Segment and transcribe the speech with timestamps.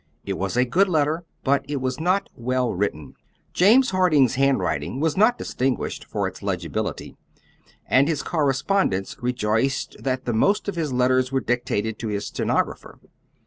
[0.25, 3.13] It was a good letter but it was not well written.
[3.53, 7.15] James Harding's handwriting was not distinguished for its legibility,
[7.85, 12.97] and his correspondents rejoiced that the most of his letters were dictated to his stenographer.